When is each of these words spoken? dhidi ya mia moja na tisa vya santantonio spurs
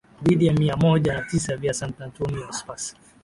dhidi 0.21 0.45
ya 0.45 0.53
mia 0.53 0.75
moja 0.77 1.13
na 1.13 1.21
tisa 1.21 1.57
vya 1.57 1.73
santantonio 1.73 2.51
spurs 2.53 2.95